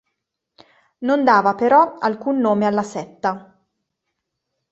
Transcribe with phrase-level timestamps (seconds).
[1.07, 3.55] Non dava, però, alcun nome alla setta.